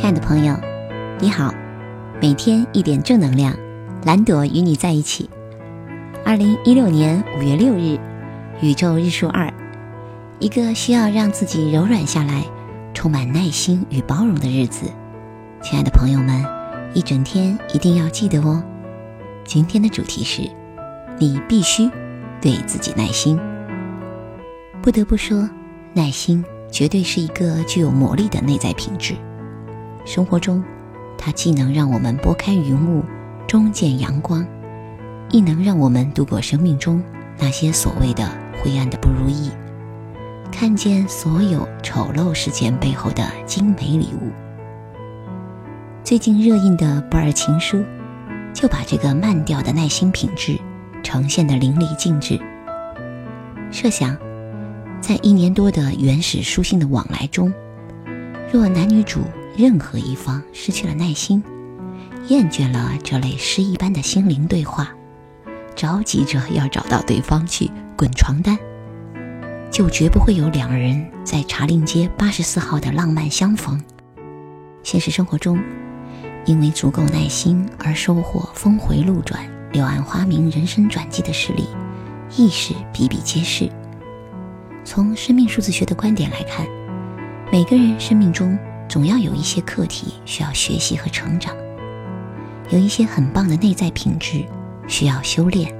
[0.00, 0.58] 亲爱的朋友，
[1.18, 1.52] 你好，
[2.22, 3.54] 每天一点正能量，
[4.02, 5.28] 蓝朵与你在一起。
[6.24, 7.98] 二零一六年五月六日，
[8.62, 9.52] 宇宙日数二，
[10.38, 12.42] 一个需要让自己柔软下来、
[12.94, 14.90] 充满耐心与包容的日子。
[15.60, 16.46] 亲爱的朋友们，
[16.94, 18.64] 一整天一定要记得哦。
[19.44, 20.40] 今天的主题是，
[21.18, 21.90] 你必须
[22.40, 23.38] 对自己耐心。
[24.80, 25.46] 不得不说，
[25.92, 29.14] 耐心绝对是一个具有魔力的内在品质。
[30.04, 30.62] 生活中，
[31.16, 33.04] 它既能让我们拨开云雾，
[33.46, 34.44] 终见阳光，
[35.28, 37.02] 亦能让我们度过生命中
[37.38, 38.28] 那些所谓的
[38.58, 39.50] 灰暗的不如意，
[40.50, 44.30] 看见所有丑陋事件背后的精美礼物。
[46.02, 47.76] 最近热映的《不二情书》，
[48.52, 50.58] 就把这个慢调的耐心品质
[51.02, 52.40] 呈现得淋漓尽致。
[53.70, 54.16] 设想，
[55.00, 57.52] 在一年多的原始书信的往来中，
[58.50, 59.20] 若男女主。
[59.56, 61.42] 任何一方失去了耐心，
[62.28, 64.88] 厌倦了这类诗一般的心灵对话，
[65.74, 68.56] 着急着要找到对方去滚床单，
[69.70, 73.78] 就绝不会有两人在茶陵街八十四号的浪漫相逢。
[74.82, 75.60] 现实生活中，
[76.46, 81.66] 因为足够耐心而收获峰回路转、柳暗花明人生转机的事例，
[82.36, 83.68] 亦是比比皆是。
[84.84, 86.66] 从生命数字学的观点来看，
[87.52, 88.58] 每个人生命中。
[88.90, 91.54] 总要有一些课题需要学习和成长，
[92.70, 94.44] 有一些很棒的内在品质
[94.88, 95.72] 需要修炼，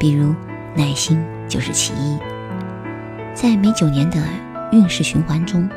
[0.00, 0.34] 比如
[0.74, 2.16] 耐心就是其一。
[3.34, 4.16] 在每九年的
[4.72, 5.68] 运势循环中，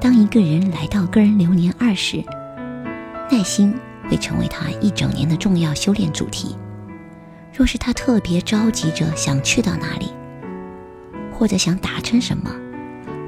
[0.00, 2.24] 当一个人来到个人流年二时，
[3.30, 3.74] 耐心
[4.08, 6.56] 会成为他一整年的重要修炼主题。
[7.52, 10.10] 若是他特别着急着想去到哪里，
[11.30, 12.50] 或者想达成什么，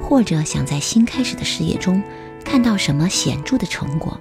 [0.01, 2.01] 或者想在新开始的事业中。
[2.43, 4.19] 看到什么显著的成果，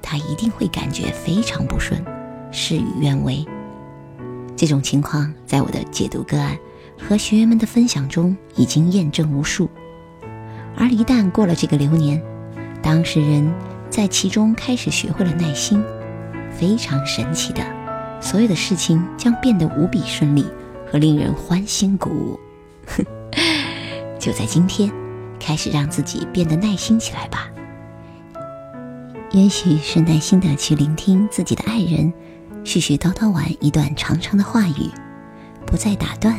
[0.00, 2.02] 他一定会感觉非常不顺，
[2.52, 3.44] 事与愿违。
[4.56, 6.56] 这种情况在我的解读个案
[6.98, 9.68] 和学员们的分享中已经验证无数。
[10.76, 12.22] 而一旦过了这个流年，
[12.82, 13.52] 当事人
[13.90, 15.82] 在其中开始学会了耐心，
[16.50, 17.62] 非常神奇的，
[18.20, 20.46] 所有的事情将变得无比顺利
[20.90, 22.40] 和令人欢欣鼓舞。
[24.18, 25.05] 就在今天。
[25.38, 27.48] 开始让自己变得耐心起来吧。
[29.32, 32.12] 也许是耐心的去聆听自己的爱人
[32.64, 34.90] 絮絮叨叨完一段长长的话语，
[35.66, 36.34] 不再打断，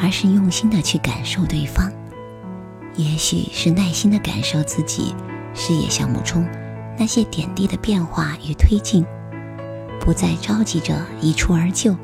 [0.00, 1.92] 而是用心的去感受对方。
[2.96, 5.14] 也许是耐心的感受自己
[5.54, 6.44] 事业项目中
[6.98, 9.04] 那些点滴的变化与推进，
[10.00, 11.94] 不再着急着一蹴而就。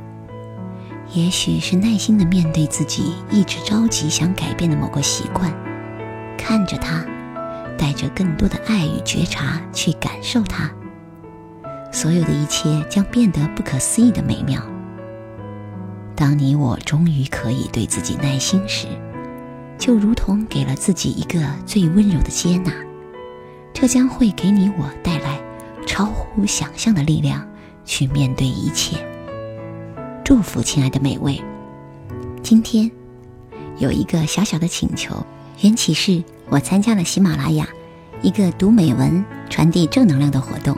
[1.12, 5.52] 也许是耐心的面对自己一直着急想改变的某个习惯。
[6.46, 7.02] 看着它，
[7.78, 10.70] 带着更多的爱与觉察去感受它，
[11.90, 14.60] 所有的一切将变得不可思议的美妙。
[16.14, 18.86] 当你我终于可以对自己耐心时，
[19.78, 22.70] 就如同给了自己一个最温柔的接纳，
[23.72, 25.40] 这将会给你我带来
[25.86, 27.48] 超乎想象的力量，
[27.86, 28.98] 去面对一切。
[30.22, 31.42] 祝福亲爱的每位，
[32.42, 32.90] 今天
[33.78, 35.16] 有一个小小的请求。
[35.60, 37.66] 缘起是我参加了喜马拉雅
[38.22, 40.76] 一个读美文、传递正能量的活动，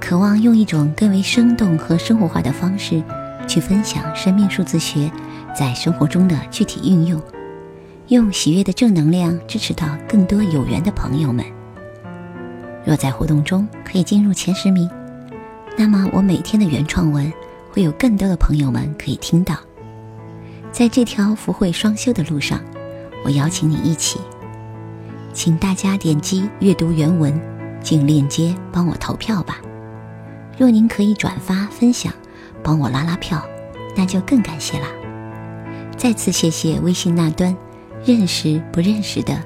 [0.00, 3.02] 渴望用一种更为生动和生活化的方式
[3.46, 5.10] 去分享生命数字学
[5.54, 7.20] 在生活中的具体运用，
[8.08, 11.44] 用喜悦的正能量支持到更多有缘的朋友们。
[12.84, 14.88] 若在活动中可以进入前十名，
[15.76, 17.30] 那么我每天的原创文
[17.70, 19.56] 会有更多的朋友们可以听到。
[20.72, 22.60] 在这条福慧双修的路上。
[23.22, 24.18] 我邀请你一起，
[25.32, 27.32] 请大家点击阅读原文
[27.82, 29.58] 进链接帮我投票吧。
[30.58, 32.12] 若您可以转发分享，
[32.62, 33.42] 帮我拉拉票，
[33.96, 34.88] 那就更感谢啦。
[35.96, 37.56] 再次谢谢微信那端
[38.04, 39.42] 认识不认识的，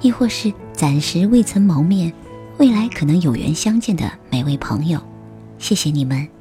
[0.00, 2.12] 亦或是暂时未曾谋面，
[2.58, 5.00] 未来可能有缘相见的每位朋友，
[5.58, 6.37] 谢谢你们。